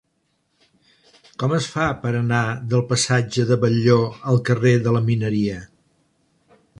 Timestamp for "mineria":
5.11-5.63